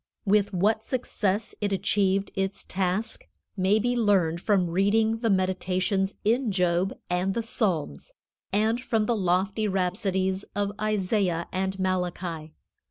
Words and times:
With 0.25 0.51
what 0.51 0.83
success 0.83 1.53
it 1.61 1.71
achieved 1.71 2.31
its 2.33 2.63
task 2.63 3.27
may 3.55 3.77
be 3.77 3.95
learned 3.95 4.41
from 4.41 4.71
reading 4.71 5.19
the 5.19 5.29
meditations 5.29 6.15
in 6.25 6.51
Job 6.51 6.97
and 7.07 7.35
the 7.35 7.43
Psalms, 7.43 8.11
and 8.51 8.83
from 8.83 9.05
the 9.05 9.15
lofty 9.15 9.67
rhapsodies 9.67 10.43
of 10.55 10.71
Isaiah 10.81 11.47
and 11.51 11.77
Malachi. 11.77 12.51